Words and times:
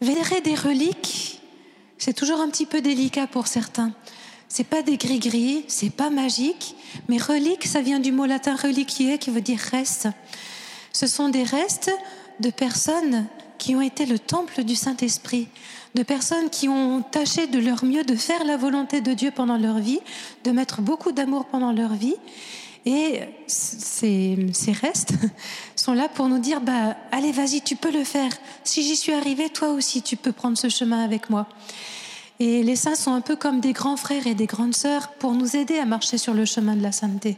Vénérer 0.00 0.40
des 0.40 0.54
reliques, 0.54 1.42
c'est 1.98 2.14
toujours 2.14 2.40
un 2.40 2.48
petit 2.48 2.64
peu 2.64 2.80
délicat 2.80 3.26
pour 3.26 3.46
certains. 3.46 3.92
C'est 4.48 4.64
pas 4.64 4.82
des 4.82 4.96
gris-gris, 4.96 5.64
c'est 5.68 5.90
pas 5.90 6.08
magique, 6.08 6.74
mais 7.08 7.18
relique, 7.18 7.66
ça 7.66 7.82
vient 7.82 8.00
du 8.00 8.10
mot 8.10 8.24
latin 8.24 8.56
reliquier 8.56 9.18
qui 9.18 9.30
veut 9.30 9.42
dire 9.42 9.58
reste. 9.58 10.08
Ce 10.92 11.06
sont 11.06 11.28
des 11.28 11.44
restes 11.44 11.92
de 12.40 12.48
personnes 12.48 13.26
qui 13.58 13.74
ont 13.76 13.82
été 13.82 14.06
le 14.06 14.18
temple 14.18 14.64
du 14.64 14.74
Saint-Esprit, 14.74 15.48
de 15.94 16.02
personnes 16.02 16.48
qui 16.48 16.68
ont 16.68 17.02
tâché 17.02 17.46
de 17.46 17.58
leur 17.58 17.84
mieux 17.84 18.02
de 18.02 18.16
faire 18.16 18.44
la 18.44 18.56
volonté 18.56 19.02
de 19.02 19.12
Dieu 19.12 19.30
pendant 19.30 19.58
leur 19.58 19.78
vie, 19.78 20.00
de 20.44 20.50
mettre 20.50 20.80
beaucoup 20.80 21.12
d'amour 21.12 21.44
pendant 21.44 21.72
leur 21.72 21.92
vie. 21.92 22.16
Et 22.86 23.20
ces, 23.46 24.48
ces, 24.54 24.72
restes 24.72 25.12
sont 25.80 25.94
là 25.94 26.08
pour 26.08 26.28
nous 26.28 26.38
dire, 26.38 26.60
bah, 26.60 26.96
allez, 27.10 27.32
vas-y, 27.32 27.62
tu 27.62 27.74
peux 27.74 27.90
le 27.90 28.04
faire. 28.04 28.30
Si 28.64 28.82
j'y 28.82 28.96
suis 28.96 29.12
arrivé, 29.12 29.48
toi 29.48 29.70
aussi, 29.70 30.02
tu 30.02 30.16
peux 30.16 30.32
prendre 30.32 30.58
ce 30.58 30.68
chemin 30.68 31.02
avec 31.02 31.30
moi. 31.30 31.46
Et 32.42 32.62
les 32.62 32.74
saints 32.74 32.94
sont 32.94 33.12
un 33.12 33.20
peu 33.20 33.36
comme 33.36 33.60
des 33.60 33.74
grands 33.74 33.98
frères 33.98 34.26
et 34.26 34.34
des 34.34 34.46
grandes 34.46 34.74
sœurs 34.74 35.08
pour 35.18 35.32
nous 35.32 35.56
aider 35.56 35.78
à 35.78 35.84
marcher 35.84 36.16
sur 36.16 36.32
le 36.32 36.46
chemin 36.46 36.74
de 36.74 36.82
la 36.82 36.90
sainteté. 36.90 37.36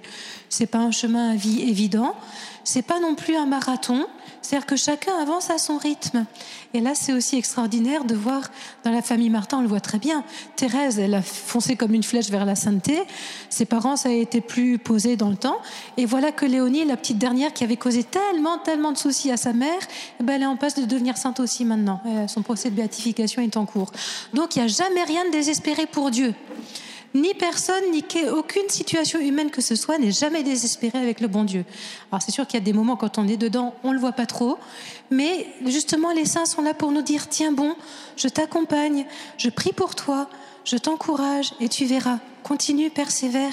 C'est 0.49 0.67
pas 0.67 0.79
un 0.79 0.93
chemin 0.93 1.33
à 1.33 1.35
vie 1.35 1.63
évident, 1.63 2.15
c'est 2.63 2.83
pas 2.83 3.01
non 3.01 3.17
plus 3.17 3.35
un 3.35 3.47
marathon, 3.47 4.07
c'est-à-dire 4.43 4.67
que 4.67 4.77
chacun 4.77 5.13
avance 5.21 5.51
à 5.51 5.59
son 5.59 5.77
rythme. 5.77 6.25
Et 6.75 6.81
là, 6.81 6.93
c'est 6.95 7.13
aussi 7.13 7.37
extraordinaire 7.37 8.05
de 8.05 8.15
voir 8.15 8.43
dans 8.85 8.93
la 8.93 9.03
famille 9.03 9.31
Martin, 9.31 9.59
on 9.59 9.63
le 9.63 9.69
voit 9.69 9.81
très 9.81 9.99
bien. 9.99 10.23
Thérèse, 10.55 11.01
elle 11.01 11.15
a 11.15 11.23
foncé 11.23 11.75
comme 11.75 11.95
une 11.95 12.03
flèche 12.05 12.31
vers 12.31 12.45
la 12.45 12.55
sainteté. 12.55 13.03
Ses 13.51 13.65
parents, 13.65 13.97
ça 13.97 14.09
a 14.09 14.13
été 14.13 14.41
plus 14.41 14.79
posé 14.79 15.17
dans 15.17 15.31
le 15.31 15.37
temps. 15.37 15.59
Et 15.97 16.07
voilà 16.07 16.31
que 16.31 16.47
Léonie, 16.47 16.85
la 16.85 16.97
petite 16.97 17.19
dernière 17.19 17.53
qui 17.53 17.65
avait 17.65 17.77
causé 17.77 18.05
tellement, 18.05 18.59
tellement 18.59 18.93
de 18.93 18.99
soucis 18.99 19.33
à 19.33 19.37
sa 19.37 19.53
mère, 19.53 19.81
eh 20.21 20.23
ben, 20.23 20.35
elle 20.35 20.43
est 20.43 20.47
en 20.47 20.57
passe 20.57 20.77
de 20.77 20.85
devenir 20.85 21.17
sainte 21.17 21.41
aussi 21.41 21.65
maintenant. 21.65 22.01
Son 22.29 22.43
procès 22.43 22.71
de 22.71 22.77
béatification 22.77 23.43
est 23.43 23.57
en 23.57 23.67
cours. 23.67 23.91
Donc, 24.33 24.55
il 24.55 24.61
n'y 24.61 24.65
a 24.67 24.69
jamais 24.69 24.92
rien 25.01 25.25
de 25.25 25.31
désespéré 25.31 25.87
pour 25.87 26.11
Dieu 26.11 26.35
ni 27.15 27.35
personne, 27.35 27.91
ni 27.93 28.05
aucune 28.31 28.69
situation 28.69 29.21
humaine 29.21 29.51
que 29.51 29.61
ce 29.61 29.75
soit 29.75 29.99
n'est 29.99 30.13
jamais 30.13 30.43
désespérée 30.43 30.99
avec 30.99 31.21
le 31.21 31.29
bon 31.29 31.45
Dieu. 31.45 31.65
Alors 32.11 32.23
c'est 32.23 32.31
sûr 32.31 32.47
qu'il 32.47 32.59
y 32.59 32.63
a 32.63 32.65
des 32.65 32.73
moments 32.73 32.97
quand 32.97 33.19
on 33.19 33.29
est 33.29 33.37
dedans, 33.37 33.75
on 33.85 33.93
le 33.93 33.99
voit 33.99 34.13
pas 34.13 34.27
trop, 34.27 34.59
mais 35.11 35.47
justement 35.67 36.13
les 36.13 36.25
saints 36.25 36.47
sont 36.47 36.63
là 36.63 36.75
pour 36.75 36.91
nous 36.91 37.03
dire 37.03 37.29
tiens 37.29 37.53
bon, 37.53 37.77
je 38.17 38.29
t'accompagne, 38.29 39.07
je 39.37 39.51
prie 39.51 39.73
pour 39.73 39.95
toi, 39.95 40.29
je 40.65 40.77
t'encourage 40.77 41.53
et 41.61 41.69
tu 41.69 41.85
verras. 41.85 42.19
Continue, 42.43 42.91
persévère, 42.91 43.53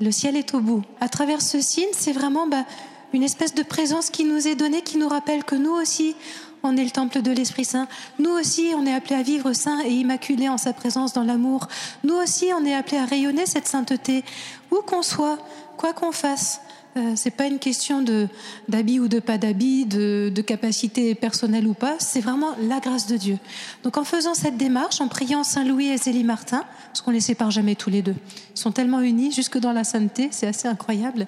le 0.00 0.12
ciel 0.12 0.36
est 0.36 0.54
au 0.54 0.60
bout. 0.60 0.82
À 1.00 1.08
travers 1.08 1.42
ce 1.42 1.60
signe, 1.60 1.88
c'est 1.92 2.12
vraiment 2.12 2.46
bah, 2.46 2.64
une 3.12 3.22
espèce 3.22 3.54
de 3.54 3.62
présence 3.62 4.10
qui 4.10 4.24
nous 4.24 4.46
est 4.46 4.54
donnée, 4.54 4.82
qui 4.82 4.98
nous 4.98 5.08
rappelle 5.08 5.44
que 5.44 5.54
nous 5.54 5.72
aussi, 5.72 6.14
on 6.62 6.76
est 6.76 6.84
le 6.84 6.90
temple 6.90 7.22
de 7.22 7.30
l'Esprit 7.30 7.64
Saint. 7.64 7.88
Nous 8.18 8.30
aussi, 8.30 8.72
on 8.76 8.86
est 8.86 8.92
appelé 8.92 9.14
à 9.14 9.22
vivre 9.22 9.52
saint 9.52 9.80
et 9.84 9.90
immaculé 9.90 10.48
en 10.48 10.58
sa 10.58 10.72
présence 10.72 11.12
dans 11.12 11.24
l'amour. 11.24 11.68
Nous 12.04 12.14
aussi, 12.14 12.46
on 12.58 12.64
est 12.64 12.74
appelé 12.74 12.98
à 12.98 13.04
rayonner 13.04 13.46
cette 13.46 13.66
sainteté, 13.66 14.24
où 14.70 14.76
qu'on 14.86 15.02
soit, 15.02 15.38
quoi 15.76 15.92
qu'on 15.92 16.12
fasse. 16.12 16.60
Euh, 16.96 17.12
c'est 17.16 17.30
pas 17.30 17.46
une 17.46 17.58
question 17.58 18.02
de 18.02 18.28
d'habit 18.68 18.98
ou 18.98 19.08
de 19.08 19.20
pas 19.20 19.38
d'habit, 19.38 19.84
de, 19.84 20.32
de 20.34 20.42
capacité 20.42 21.14
personnelle 21.14 21.66
ou 21.66 21.74
pas. 21.74 21.96
C'est 21.98 22.20
vraiment 22.20 22.54
la 22.60 22.80
grâce 22.80 23.06
de 23.06 23.16
Dieu. 23.16 23.38
Donc, 23.84 23.96
en 23.98 24.04
faisant 24.04 24.34
cette 24.34 24.56
démarche, 24.56 25.00
en 25.00 25.08
priant 25.08 25.44
Saint 25.44 25.64
Louis 25.64 25.88
et 25.88 25.98
Zélie 25.98 26.24
Martin, 26.24 26.64
parce 26.86 27.02
qu'on 27.02 27.10
les 27.10 27.20
sépare 27.20 27.50
jamais 27.50 27.76
tous 27.76 27.90
les 27.90 28.02
deux, 28.02 28.16
ils 28.54 28.58
sont 28.58 28.72
tellement 28.72 29.00
unis 29.00 29.32
jusque 29.32 29.58
dans 29.58 29.72
la 29.72 29.84
sainteté, 29.84 30.28
c'est 30.32 30.46
assez 30.46 30.66
incroyable. 30.66 31.26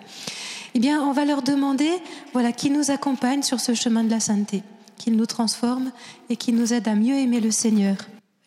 Eh 0.74 0.78
bien, 0.78 1.02
on 1.02 1.12
va 1.12 1.24
leur 1.24 1.42
demander, 1.42 1.90
voilà, 2.32 2.52
qui 2.52 2.70
nous 2.70 2.90
accompagne 2.90 3.42
sur 3.42 3.60
ce 3.60 3.74
chemin 3.74 4.02
de 4.02 4.10
la 4.10 4.20
sainteté 4.20 4.62
qu'il 5.00 5.16
nous 5.16 5.26
transforme 5.26 5.92
et 6.28 6.36
qu'il 6.36 6.56
nous 6.56 6.74
aide 6.74 6.86
à 6.86 6.94
mieux 6.94 7.14
aimer 7.14 7.40
le 7.40 7.50
Seigneur. 7.50 7.96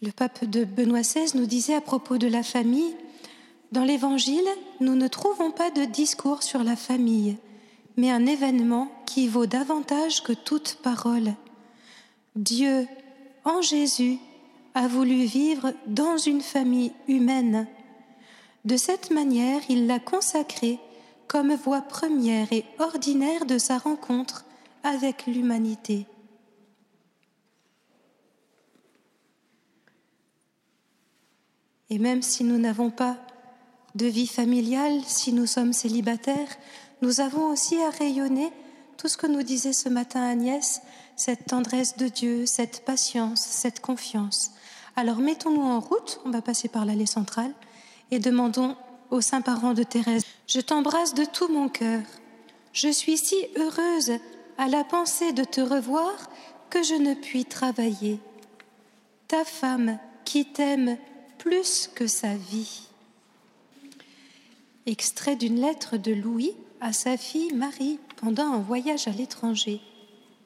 Le 0.03 0.11
pape 0.11 0.45
de 0.45 0.65
Benoît 0.65 1.01
XVI 1.01 1.35
nous 1.35 1.47
disait 1.47 1.73
à 1.73 1.81
propos 1.81 2.19
de 2.19 2.27
la 2.27 2.43
famille, 2.43 2.95
dans 3.71 3.83
l'Évangile, 3.83 4.47
nous 4.79 4.93
ne 4.93 5.07
trouvons 5.07 5.49
pas 5.49 5.71
de 5.71 5.83
discours 5.85 6.43
sur 6.43 6.63
la 6.63 6.75
famille, 6.75 7.37
mais 7.97 8.11
un 8.11 8.27
événement 8.27 8.91
qui 9.07 9.27
vaut 9.27 9.47
davantage 9.47 10.21
que 10.21 10.33
toute 10.33 10.77
parole. 10.83 11.33
Dieu, 12.35 12.87
en 13.45 13.63
Jésus, 13.63 14.19
a 14.75 14.87
voulu 14.87 15.25
vivre 15.25 15.73
dans 15.87 16.17
une 16.17 16.41
famille 16.41 16.91
humaine. 17.07 17.65
De 18.63 18.77
cette 18.77 19.09
manière, 19.09 19.61
il 19.69 19.87
l'a 19.87 19.99
consacrée 19.99 20.79
comme 21.27 21.55
voie 21.55 21.81
première 21.81 22.53
et 22.53 22.63
ordinaire 22.77 23.47
de 23.47 23.57
sa 23.57 23.79
rencontre 23.79 24.45
avec 24.83 25.25
l'humanité. 25.25 26.05
Et 31.93 31.99
même 31.99 32.23
si 32.23 32.43
nous 32.43 32.57
n'avons 32.57 32.89
pas 32.89 33.17
de 33.93 34.07
vie 34.07 34.25
familiale, 34.25 34.99
si 35.05 35.31
nous 35.31 35.45
sommes 35.45 35.73
célibataires, 35.73 36.49
nous 37.03 37.21
avons 37.21 37.51
aussi 37.51 37.79
à 37.83 37.91
rayonner 37.91 38.51
tout 38.97 39.07
ce 39.07 39.15
que 39.15 39.27
nous 39.27 39.43
disait 39.43 39.73
ce 39.73 39.89
matin 39.89 40.23
Agnès, 40.23 40.81
cette 41.15 41.45
tendresse 41.45 41.95
de 41.95 42.07
Dieu, 42.07 42.47
cette 42.47 42.83
patience, 42.83 43.41
cette 43.41 43.79
confiance. 43.79 44.53
Alors 44.95 45.17
mettons-nous 45.17 45.61
en 45.61 45.79
route, 45.79 46.19
on 46.25 46.31
va 46.31 46.41
passer 46.41 46.67
par 46.67 46.83
l'allée 46.83 47.05
centrale, 47.05 47.53
et 48.09 48.17
demandons 48.17 48.75
aux 49.11 49.21
saints 49.21 49.41
parents 49.41 49.75
de 49.75 49.83
Thérèse, 49.83 50.25
je 50.47 50.61
t'embrasse 50.61 51.13
de 51.13 51.25
tout 51.25 51.47
mon 51.47 51.69
cœur. 51.69 52.01
Je 52.71 52.89
suis 52.89 53.19
si 53.19 53.35
heureuse 53.55 54.13
à 54.57 54.67
la 54.67 54.83
pensée 54.83 55.31
de 55.31 55.43
te 55.43 55.61
revoir 55.61 56.27
que 56.71 56.81
je 56.81 56.95
ne 56.95 57.13
puis 57.13 57.45
travailler. 57.45 58.19
Ta 59.27 59.45
femme 59.45 59.99
qui 60.25 60.45
t'aime 60.45 60.97
plus 61.43 61.89
que 61.93 62.07
sa 62.07 62.35
vie. 62.35 62.83
Extrait 64.85 65.35
d'une 65.35 65.59
lettre 65.59 65.97
de 65.97 66.13
Louis 66.13 66.53
à 66.79 66.93
sa 66.93 67.17
fille 67.17 67.53
Marie 67.53 67.99
pendant 68.15 68.45
un 68.45 68.59
voyage 68.59 69.09
à 69.09 69.11
l'étranger 69.11 69.81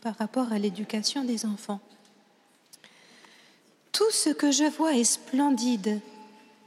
par 0.01 0.15
rapport 0.15 0.51
à 0.51 0.57
l'éducation 0.57 1.23
des 1.23 1.45
enfants. 1.45 1.79
Tout 3.91 4.09
ce 4.11 4.31
que 4.31 4.51
je 4.51 4.63
vois 4.63 4.95
est 4.95 5.03
splendide, 5.03 5.99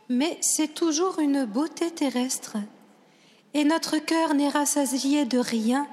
mais 0.09 0.39
c'est 0.41 0.75
toujours 0.75 1.19
une 1.19 1.45
beauté 1.45 1.91
terrestre, 1.91 2.57
et 3.53 3.65
notre 3.65 3.99
cœur 3.99 4.35
n'est 4.35 4.49
rassasié 4.49 5.25
de 5.25 5.39
rien 5.39 5.89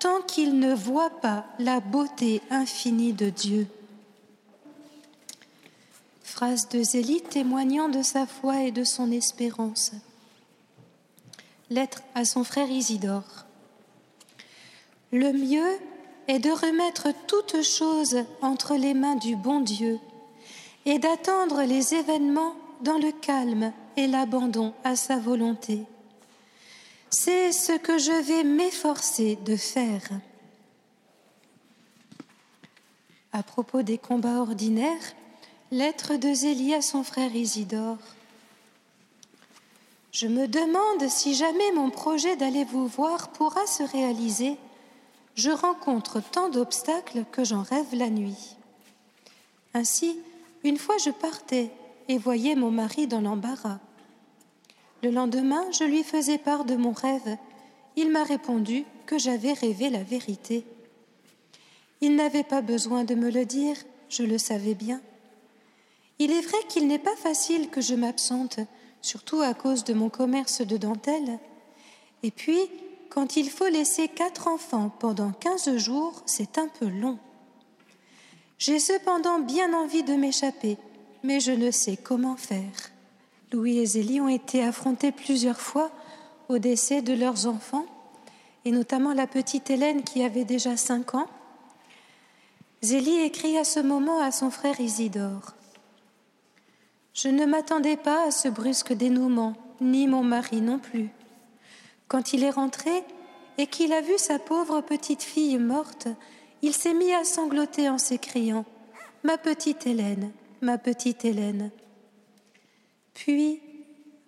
tant 0.00 0.22
qu'il 0.22 0.58
ne 0.58 0.74
voit 0.74 1.20
pas 1.20 1.46
la 1.60 1.78
beauté 1.78 2.42
infinie 2.50 3.12
de 3.12 3.30
Dieu. 3.30 3.68
Phrase 6.36 6.68
de 6.68 6.82
Zélie 6.82 7.22
témoignant 7.22 7.88
de 7.88 8.02
sa 8.02 8.26
foi 8.26 8.64
et 8.64 8.70
de 8.70 8.84
son 8.84 9.10
espérance. 9.10 9.92
Lettre 11.70 12.02
à 12.14 12.26
son 12.26 12.44
frère 12.44 12.70
Isidore. 12.70 13.46
Le 15.12 15.32
mieux 15.32 15.78
est 16.28 16.38
de 16.38 16.50
remettre 16.50 17.08
toutes 17.26 17.62
choses 17.62 18.18
entre 18.42 18.74
les 18.74 18.92
mains 18.92 19.14
du 19.14 19.34
bon 19.34 19.60
Dieu 19.60 19.98
et 20.84 20.98
d'attendre 20.98 21.62
les 21.62 21.94
événements 21.94 22.54
dans 22.82 22.98
le 22.98 23.12
calme 23.12 23.72
et 23.96 24.06
l'abandon 24.06 24.74
à 24.84 24.94
sa 24.94 25.16
volonté. 25.16 25.84
C'est 27.08 27.50
ce 27.50 27.78
que 27.78 27.96
je 27.96 28.12
vais 28.12 28.44
m'efforcer 28.44 29.38
de 29.46 29.56
faire. 29.56 30.02
À 33.32 33.42
propos 33.42 33.80
des 33.80 33.96
combats 33.96 34.42
ordinaires, 34.42 35.14
Lettre 35.72 36.14
de 36.14 36.32
Zélie 36.32 36.74
à 36.74 36.80
son 36.80 37.02
frère 37.02 37.34
Isidore. 37.34 37.98
Je 40.12 40.28
me 40.28 40.46
demande 40.46 41.08
si 41.08 41.34
jamais 41.34 41.72
mon 41.72 41.90
projet 41.90 42.36
d'aller 42.36 42.62
vous 42.62 42.86
voir 42.86 43.30
pourra 43.30 43.66
se 43.66 43.82
réaliser. 43.82 44.58
Je 45.34 45.50
rencontre 45.50 46.22
tant 46.22 46.50
d'obstacles 46.50 47.24
que 47.32 47.42
j'en 47.42 47.62
rêve 47.62 47.92
la 47.94 48.10
nuit. 48.10 48.54
Ainsi, 49.74 50.16
une 50.62 50.78
fois 50.78 50.98
je 50.98 51.10
partais 51.10 51.72
et 52.06 52.16
voyais 52.16 52.54
mon 52.54 52.70
mari 52.70 53.08
dans 53.08 53.20
l'embarras. 53.20 53.80
Le 55.02 55.10
lendemain, 55.10 55.64
je 55.72 55.82
lui 55.82 56.04
faisais 56.04 56.38
part 56.38 56.64
de 56.64 56.76
mon 56.76 56.92
rêve. 56.92 57.38
Il 57.96 58.12
m'a 58.12 58.22
répondu 58.22 58.84
que 59.04 59.18
j'avais 59.18 59.52
rêvé 59.52 59.90
la 59.90 60.04
vérité. 60.04 60.64
Il 62.00 62.14
n'avait 62.14 62.44
pas 62.44 62.60
besoin 62.60 63.02
de 63.02 63.16
me 63.16 63.32
le 63.32 63.44
dire, 63.44 63.76
je 64.08 64.22
le 64.22 64.38
savais 64.38 64.74
bien. 64.74 65.00
Il 66.18 66.30
est 66.32 66.40
vrai 66.40 66.58
qu'il 66.68 66.86
n'est 66.86 66.98
pas 66.98 67.16
facile 67.16 67.68
que 67.68 67.80
je 67.80 67.94
m'absente, 67.94 68.60
surtout 69.02 69.40
à 69.40 69.54
cause 69.54 69.84
de 69.84 69.94
mon 69.94 70.08
commerce 70.08 70.62
de 70.62 70.76
dentelle. 70.76 71.38
Et 72.22 72.30
puis, 72.30 72.60
quand 73.10 73.36
il 73.36 73.50
faut 73.50 73.68
laisser 73.68 74.08
quatre 74.08 74.48
enfants 74.48 74.90
pendant 74.98 75.30
quinze 75.32 75.76
jours, 75.76 76.22
c'est 76.26 76.58
un 76.58 76.68
peu 76.68 76.86
long. 76.86 77.18
J'ai 78.58 78.78
cependant 78.78 79.38
bien 79.38 79.74
envie 79.74 80.02
de 80.02 80.14
m'échapper, 80.14 80.78
mais 81.22 81.40
je 81.40 81.52
ne 81.52 81.70
sais 81.70 81.96
comment 81.96 82.36
faire. 82.36 82.90
Louis 83.52 83.78
et 83.78 83.86
Zélie 83.86 84.20
ont 84.20 84.28
été 84.28 84.62
affrontés 84.62 85.12
plusieurs 85.12 85.60
fois 85.60 85.90
au 86.48 86.58
décès 86.58 87.02
de 87.02 87.12
leurs 87.12 87.46
enfants, 87.46 87.86
et 88.64 88.70
notamment 88.70 89.12
la 89.12 89.26
petite 89.26 89.70
Hélène 89.70 90.02
qui 90.02 90.22
avait 90.22 90.44
déjà 90.44 90.76
cinq 90.76 91.14
ans. 91.14 91.28
Zélie 92.82 93.20
écrit 93.20 93.58
à 93.58 93.64
ce 93.64 93.80
moment 93.80 94.20
à 94.20 94.32
son 94.32 94.50
frère 94.50 94.80
Isidore. 94.80 95.55
Je 97.16 97.28
ne 97.28 97.46
m'attendais 97.46 97.96
pas 97.96 98.26
à 98.26 98.30
ce 98.30 98.46
brusque 98.46 98.92
dénouement, 98.92 99.54
ni 99.80 100.06
mon 100.06 100.22
mari 100.22 100.60
non 100.60 100.78
plus. 100.78 101.08
Quand 102.08 102.34
il 102.34 102.44
est 102.44 102.50
rentré 102.50 102.90
et 103.56 103.66
qu'il 103.66 103.94
a 103.94 104.02
vu 104.02 104.12
sa 104.18 104.38
pauvre 104.38 104.82
petite 104.82 105.22
fille 105.22 105.56
morte, 105.56 106.08
il 106.60 106.74
s'est 106.74 106.92
mis 106.92 107.14
à 107.14 107.24
sangloter 107.24 107.88
en 107.88 107.96
s'écriant 107.96 108.66
Ma 109.24 109.38
petite 109.38 109.86
Hélène, 109.86 110.30
ma 110.60 110.76
petite 110.76 111.24
Hélène. 111.24 111.70
Puis 113.14 113.62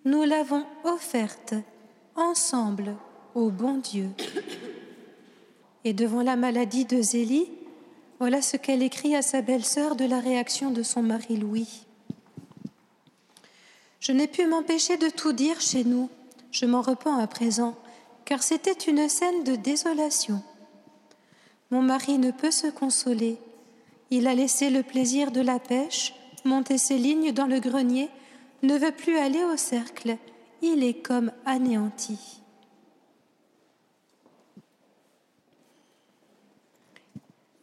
nous 0.03 0.23
l'avons 0.23 0.65
offerte 0.83 1.53
ensemble 2.15 2.95
au 3.35 3.51
bon 3.51 3.77
Dieu. 3.77 4.09
Et 5.83 5.93
devant 5.93 6.23
la 6.23 6.35
maladie 6.35 6.85
de 6.85 7.03
Zélie, 7.03 7.51
voilà 8.19 8.41
ce 8.41 8.57
qu'elle 8.57 8.81
écrit 8.81 9.15
à 9.15 9.21
sa 9.21 9.43
belle-sœur 9.43 9.95
de 9.95 10.05
la 10.05 10.19
réaction 10.19 10.71
de 10.71 10.81
son 10.81 11.03
mari 11.03 11.37
Louis. 11.37 11.85
Je 14.09 14.13
n'ai 14.15 14.25
pu 14.25 14.47
m'empêcher 14.47 14.97
de 14.97 15.07
tout 15.07 15.33
dire 15.33 15.61
chez 15.61 15.83
nous, 15.83 16.09
je 16.49 16.65
m'en 16.65 16.81
repens 16.81 17.19
à 17.19 17.27
présent, 17.27 17.75
car 18.25 18.41
c'était 18.41 18.71
une 18.71 19.07
scène 19.07 19.43
de 19.43 19.55
désolation. 19.55 20.41
Mon 21.69 21.83
mari 21.83 22.17
ne 22.17 22.31
peut 22.31 22.49
se 22.49 22.65
consoler. 22.65 23.37
Il 24.09 24.25
a 24.25 24.33
laissé 24.33 24.71
le 24.71 24.81
plaisir 24.81 25.29
de 25.29 25.41
la 25.41 25.59
pêche, 25.59 26.15
monté 26.43 26.79
ses 26.79 26.97
lignes 26.97 27.33
dans 27.33 27.45
le 27.45 27.59
grenier, 27.59 28.09
ne 28.63 28.75
veut 28.79 28.91
plus 28.91 29.15
aller 29.15 29.43
au 29.43 29.57
cercle. 29.57 30.17
Il 30.63 30.83
est 30.83 31.05
comme 31.05 31.31
anéanti. 31.45 32.41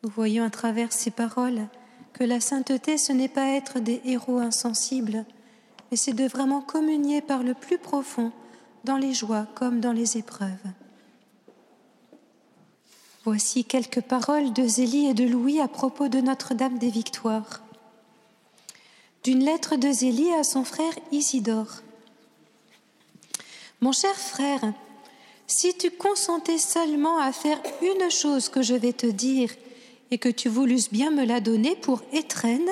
Nous 0.05 0.11
voyons 0.11 0.45
à 0.45 0.51
travers 0.51 0.93
ces 0.93 1.11
paroles 1.11 1.67
que 2.13 2.23
la 2.23 2.39
sainteté, 2.39 2.99
ce 2.99 3.13
n'est 3.13 3.27
pas 3.27 3.49
être 3.49 3.81
des 3.81 4.01
héros 4.05 4.39
insensibles, 4.39 5.25
mais 5.91 5.97
c'est 5.97 6.13
de 6.13 6.27
vraiment 6.27 6.61
communier 6.61 7.21
par 7.21 7.43
le 7.43 7.55
plus 7.55 7.79
profond 7.79 8.33
dans 8.85 8.97
les 8.97 9.15
joies 9.15 9.47
comme 9.55 9.81
dans 9.81 9.93
les 9.93 10.17
épreuves. 10.17 10.51
Voici 13.25 13.65
quelques 13.65 14.03
paroles 14.03 14.53
de 14.53 14.67
Zélie 14.67 15.07
et 15.07 15.15
de 15.15 15.25
Louis 15.25 15.61
à 15.61 15.67
propos 15.67 16.07
de 16.07 16.21
Notre-Dame 16.21 16.79
des 16.79 16.91
Victoires. 16.91 17.61
D'une 19.25 19.45
lettre 19.45 19.75
de 19.75 19.91
Zélie 19.91 20.33
à 20.33 20.45
son 20.45 20.63
frère 20.63 20.93
Isidore. 21.11 21.83
Mon 23.81 23.91
cher 23.91 24.15
frère, 24.15 24.73
si 25.49 25.77
tu 25.77 25.91
consentais 25.91 26.59
seulement 26.59 27.19
à 27.19 27.33
faire 27.33 27.61
une 27.83 28.11
chose 28.11 28.49
que 28.49 28.63
je 28.63 28.75
vais 28.75 28.93
te 28.93 29.07
dire 29.07 29.51
et 30.13 30.19
que 30.19 30.29
tu 30.29 30.49
voulus 30.49 30.89
bien 30.91 31.11
me 31.11 31.25
la 31.25 31.41
donner 31.41 31.75
pour 31.75 32.03
étrenne, 32.13 32.69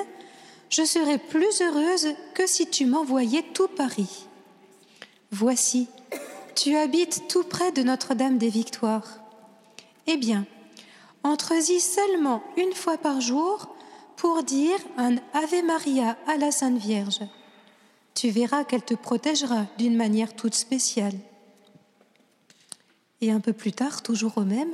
je 0.75 0.83
serais 0.83 1.17
plus 1.17 1.61
heureuse 1.61 2.09
que 2.33 2.45
si 2.45 2.67
tu 2.67 2.85
m'envoyais 2.85 3.43
tout 3.53 3.69
Paris. 3.69 4.25
Voici, 5.31 5.87
tu 6.53 6.75
habites 6.75 7.29
tout 7.29 7.45
près 7.45 7.71
de 7.71 7.81
Notre-Dame 7.81 8.37
des 8.37 8.49
Victoires. 8.49 9.07
Eh 10.05 10.17
bien, 10.17 10.45
entre-y 11.23 11.79
seulement 11.79 12.43
une 12.57 12.73
fois 12.73 12.97
par 12.97 13.21
jour 13.21 13.73
pour 14.17 14.43
dire 14.43 14.77
un 14.97 15.15
Ave 15.33 15.63
Maria 15.63 16.17
à 16.27 16.35
la 16.35 16.51
Sainte 16.51 16.77
Vierge. 16.77 17.21
Tu 18.13 18.29
verras 18.29 18.65
qu'elle 18.65 18.83
te 18.83 18.95
protégera 18.95 19.67
d'une 19.77 19.95
manière 19.95 20.35
toute 20.35 20.55
spéciale. 20.55 21.15
Et 23.21 23.31
un 23.31 23.39
peu 23.39 23.53
plus 23.53 23.71
tard, 23.71 24.03
toujours 24.03 24.37
au 24.37 24.43
même, 24.43 24.73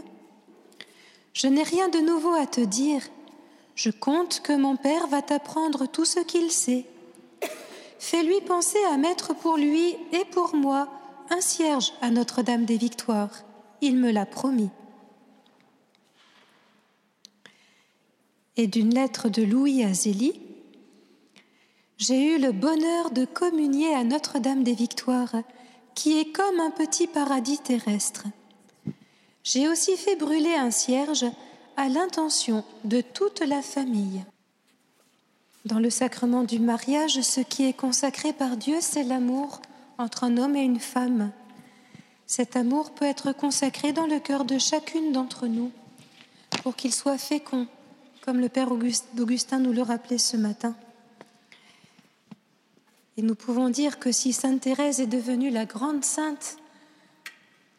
Je 1.34 1.48
n'ai 1.48 1.64
rien 1.64 1.90
de 1.90 2.00
nouveau 2.00 2.34
à 2.34 2.48
te 2.48 2.62
dire. 2.62 3.04
Je 3.76 3.90
compte 3.90 4.42
que 4.42 4.54
mon 4.54 4.76
Père 4.76 5.08
va 5.08 5.22
t'apprendre 5.22 5.86
tout 5.86 6.06
ce 6.06 6.20
qu'il 6.20 6.52
sait. 6.52 6.86
Fais-lui 8.00 8.42
penser 8.42 8.80
à 8.92 8.98
mettre 8.98 9.36
pour 9.36 9.58
lui 9.58 9.96
et 10.12 10.26
pour 10.32 10.56
moi 10.56 10.90
un 11.30 11.42
cierge 11.42 11.94
à 12.02 12.10
Notre-Dame 12.10 12.66
des 12.66 12.78
Victoires. 12.78 13.44
Il 13.82 13.98
me 13.98 14.12
l'a 14.12 14.26
promis. 14.26 14.70
et 18.58 18.68
d'une 18.68 18.94
lettre 18.94 19.30
de 19.30 19.44
Louis 19.44 19.84
à 19.84 19.94
Zélie, 19.94 20.40
j'ai 21.98 22.36
eu 22.36 22.40
le 22.40 22.52
bonheur 22.52 23.12
de 23.12 23.26
communier 23.26 23.94
à 23.94 24.04
Notre-Dame 24.04 24.64
des 24.64 24.74
Victoires, 24.74 25.36
qui 25.96 26.20
est 26.20 26.32
comme 26.32 26.60
un 26.60 26.72
petit 26.72 27.08
paradis 27.08 27.60
terrestre. 27.60 28.26
J'ai 29.44 29.68
aussi 29.68 29.98
fait 29.98 30.16
brûler 30.16 30.54
un 30.54 30.72
cierge 30.72 31.26
à 31.78 31.90
l'intention 31.90 32.64
de 32.84 33.02
toute 33.02 33.42
la 33.42 33.62
famille. 33.62 34.24
Dans 35.66 35.80
le 35.80 35.90
sacrement 35.90 36.44
du 36.44 36.60
mariage, 36.60 37.22
ce 37.22 37.42
qui 37.42 37.66
est 37.66 37.74
consacré 37.74 38.34
par 38.34 38.58
Dieu, 38.58 38.78
c'est 38.82 39.04
l'amour 39.04 39.62
entre 39.98 40.24
un 40.24 40.38
homme 40.38 40.56
et 40.56 40.64
une 40.64 40.80
femme. 40.80 41.32
Cet 42.26 42.56
amour 42.56 42.92
peut 42.92 43.06
être 43.06 43.32
consacré 43.32 43.94
dans 43.94 44.08
le 44.08 44.20
cœur 44.20 44.46
de 44.46 44.58
chacune 44.58 45.12
d'entre 45.12 45.48
nous 45.48 45.72
pour 46.64 46.76
qu'il 46.76 46.94
soit 46.94 47.18
fécond 47.18 47.68
comme 48.22 48.40
le 48.40 48.50
Père 48.50 48.70
Augustin 48.72 49.60
nous 49.60 49.74
le 49.74 49.82
rappelait 49.82 50.20
ce 50.20 50.38
matin. 50.38 50.76
Et 53.18 53.24
nous 53.24 53.36
pouvons 53.36 53.70
dire 53.70 54.00
que 54.00 54.12
si 54.12 54.32
Sainte 54.32 54.62
Thérèse 54.62 55.00
est 55.00 55.08
devenue 55.08 55.50
la 55.50 55.66
grande 55.66 56.06
sainte 56.06 56.58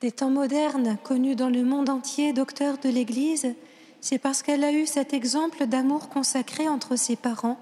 des 0.01 0.13
temps 0.13 0.31
modernes, 0.31 0.99
connue 1.05 1.37
dans 1.37 1.49
le 1.49 1.63
monde 1.63 1.89
entier, 1.89 2.33
docteur 2.33 2.79
de 2.79 2.89
l'Église, 2.89 3.55
c'est 4.03 4.19
parce 4.19 4.43
qu'elle 4.43 4.65
a 4.65 4.73
eu 4.73 4.85
cet 4.85 5.15
exemple 5.15 5.67
d'amour 5.67 6.09
consacré 6.09 6.69
entre 6.69 6.97
ses 6.97 7.15
parents, 7.15 7.59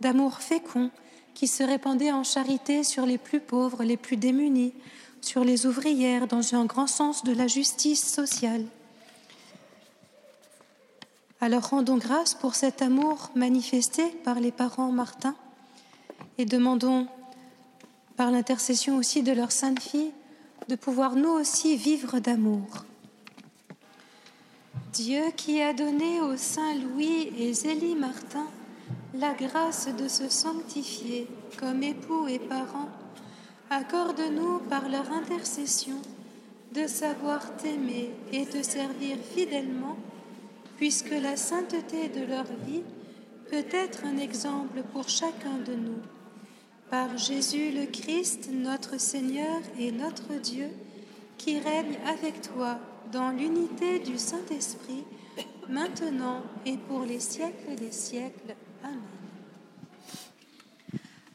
d'amour 0.00 0.38
fécond, 0.38 0.90
qui 1.34 1.46
se 1.46 1.62
répandait 1.62 2.10
en 2.10 2.24
charité 2.24 2.84
sur 2.84 3.04
les 3.04 3.18
plus 3.18 3.40
pauvres, 3.40 3.84
les 3.84 3.98
plus 3.98 4.16
démunis, 4.16 4.72
sur 5.20 5.44
les 5.44 5.66
ouvrières, 5.66 6.26
dans 6.26 6.54
un 6.54 6.64
grand 6.64 6.86
sens 6.86 7.22
de 7.22 7.32
la 7.32 7.46
justice 7.46 8.02
sociale. 8.02 8.64
Alors 11.40 11.68
rendons 11.68 11.98
grâce 11.98 12.32
pour 12.32 12.54
cet 12.54 12.80
amour 12.80 13.30
manifesté 13.34 14.06
par 14.24 14.40
les 14.40 14.52
parents 14.52 14.90
Martin 14.90 15.34
et 16.38 16.46
demandons 16.46 17.06
par 18.16 18.30
l'intercession 18.30 18.96
aussi 18.96 19.22
de 19.22 19.32
leur 19.32 19.52
sainte 19.52 19.80
fille 19.80 20.12
de 20.68 20.76
pouvoir 20.76 21.14
nous 21.14 21.28
aussi 21.28 21.76
vivre 21.76 22.20
d'amour. 22.20 22.86
Dieu 24.94 25.24
qui 25.36 25.60
a 25.60 25.72
donné 25.72 26.20
aux 26.20 26.36
saints 26.36 26.76
Louis 26.76 27.32
et 27.36 27.52
Zélie 27.52 27.96
Martin 27.96 28.46
la 29.12 29.34
grâce 29.34 29.88
de 29.88 30.06
se 30.06 30.28
sanctifier 30.28 31.26
comme 31.58 31.82
époux 31.82 32.28
et 32.28 32.38
parents, 32.38 32.90
accorde-nous 33.70 34.60
par 34.70 34.88
leur 34.88 35.10
intercession 35.10 36.00
de 36.72 36.86
savoir 36.86 37.56
t'aimer 37.56 38.12
et 38.32 38.46
te 38.46 38.62
servir 38.62 39.16
fidèlement 39.34 39.96
puisque 40.76 41.10
la 41.10 41.36
sainteté 41.36 42.08
de 42.08 42.24
leur 42.24 42.46
vie 42.64 42.84
peut 43.50 43.66
être 43.72 44.04
un 44.04 44.16
exemple 44.16 44.84
pour 44.92 45.08
chacun 45.08 45.58
de 45.66 45.74
nous. 45.74 46.02
Par 46.88 47.18
Jésus 47.18 47.72
le 47.72 47.86
Christ, 47.86 48.48
notre 48.52 49.00
Seigneur 49.00 49.60
et 49.76 49.90
notre 49.90 50.34
Dieu, 50.34 50.68
qui 51.36 51.58
règne 51.58 51.98
avec 52.06 52.42
toi 52.42 52.78
dans 53.14 53.30
l'unité 53.30 54.00
du 54.00 54.18
Saint-Esprit, 54.18 55.04
maintenant 55.68 56.42
et 56.66 56.76
pour 56.76 57.04
les 57.04 57.20
siècles 57.20 57.76
des 57.78 57.92
siècles. 57.92 58.56
Amen. 58.82 58.98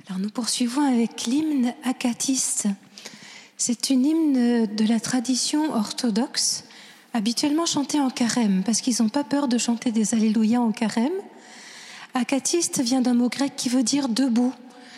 Alors 0.08 0.20
nous 0.20 0.30
poursuivons 0.30 0.82
avec 0.82 1.24
l'hymne 1.24 1.74
acatiste. 1.86 2.68
C'est 3.56 3.90
une 3.90 4.06
hymne 4.06 4.66
de 4.66 4.86
la 4.88 5.00
tradition 5.00 5.74
orthodoxe 5.74 6.66
habituellement 7.14 7.66
chanté 7.66 7.98
en 8.02 8.10
carême, 8.10 8.62
parce 8.66 8.82
qu'ils 8.82 9.02
n'ont 9.02 9.10
pas 9.10 9.24
peur 9.24 9.48
de 9.48 9.58
chanter 9.58 9.94
des 9.94 10.14
Alléluia 10.14 10.60
en 10.60 10.74
carême. 10.74 11.14
Acatiste 12.14 12.82
vient 12.82 13.02
d'un 13.02 13.14
mot 13.14 13.30
grec 13.30 13.54
qui 13.56 13.70
veut 13.70 13.84
dire 13.84 14.10
debout. 14.10 14.54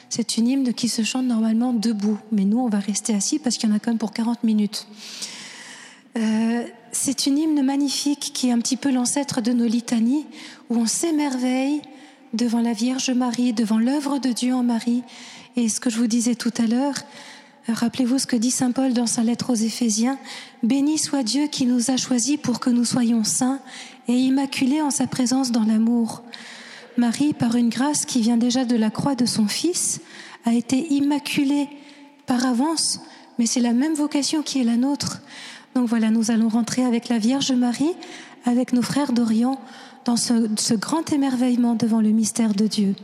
C'est 0.10 0.36
une 0.38 0.48
hymne 0.48 0.74
qui 0.74 0.90
se 0.90 1.04
chante 1.04 1.28
normalement 1.28 1.74
debout, 1.74 2.18
mais 2.32 2.44
nous, 2.44 2.60
on 2.60 2.70
va 2.70 2.80
rester 2.80 3.14
assis 3.14 3.38
parce 3.38 3.58
qu'il 3.58 3.70
y 3.70 3.72
en 3.72 3.76
a 3.76 3.80
quand 3.80 3.92
même 3.92 4.00
pour 4.00 4.14
40 4.14 4.44
minutes. 4.44 4.88
Euh, 6.18 6.64
c'est 6.92 7.26
une 7.26 7.38
hymne 7.38 7.64
magnifique 7.64 8.32
qui 8.34 8.50
est 8.50 8.52
un 8.52 8.60
petit 8.60 8.78
peu 8.78 8.92
l'ancêtre 8.92 9.42
de 9.42 9.52
nos 9.52 9.68
litanies, 9.68 10.26
où 10.70 10.78
on 10.78 10.86
s'émerveille 10.86 11.82
devant 12.34 12.62
la 12.62 12.74
Vierge 12.74 13.12
Marie, 13.12 13.54
devant 13.54 13.80
l'œuvre 13.80 14.20
de 14.20 14.30
Dieu 14.30 14.54
en 14.54 14.64
Marie. 14.64 15.04
Et 15.56 15.70
ce 15.70 15.80
que 15.80 15.90
je 15.90 15.98
vous 15.98 16.08
disais 16.08 16.36
tout 16.36 16.54
à 16.58 16.68
l'heure, 16.68 16.96
Rappelez-vous 17.68 18.18
ce 18.18 18.28
que 18.28 18.36
dit 18.36 18.52
Saint 18.52 18.72
Paul 18.72 18.94
dans 18.94 19.06
sa 19.06 19.24
lettre 19.24 19.52
aux 19.52 19.56
Éphésiens. 19.56 20.18
Béni 20.64 20.98
soit 20.98 21.24
Dieu 21.24 21.48
qui 21.48 21.66
nous 21.66 21.92
a 21.92 21.98
choisis 21.98 22.38
pour 22.38 22.60
que 22.60 22.70
nous 22.70 22.86
soyons 22.86 23.24
saints 23.24 23.60
et 24.08 24.14
immaculés 24.14 24.82
en 24.82 24.90
sa 24.90 25.06
présence 25.06 25.52
dans 25.52 25.64
l'amour. 25.64 26.24
Marie, 26.98 27.34
par 27.34 27.56
une 27.56 27.70
grâce 27.70 28.06
qui 28.06 28.22
vient 28.22 28.38
déjà 28.38 28.66
de 28.66 28.76
la 28.76 28.90
croix 28.90 29.16
de 29.16 29.26
son 29.26 29.48
Fils, 29.48 30.02
a 30.46 30.54
été 30.54 30.92
immaculée 30.92 31.70
par 32.26 32.46
avance, 32.46 33.00
mais 33.38 33.46
c'est 33.46 33.60
la 33.60 33.74
même 33.74 33.94
vocation 33.94 34.42
qui 34.42 34.60
est 34.60 34.66
la 34.66 34.76
nôtre. 34.76 35.22
Donc 35.76 35.88
voilà, 35.88 36.10
nous 36.10 36.32
allons 36.32 36.50
rentrer 36.50 36.84
avec 36.84 37.10
la 37.10 37.18
Vierge 37.18 37.52
Marie, 37.52 37.94
avec 38.46 38.74
nos 38.74 38.82
frères 38.82 39.14
d'Orient, 39.14 39.60
dans 40.06 40.18
ce, 40.18 40.50
ce 40.58 40.74
grand 40.74 41.12
émerveillement 41.14 41.76
devant 41.76 42.02
le 42.02 42.10
mystère 42.10 42.54
de 42.54 42.68
Dieu. 42.68 42.96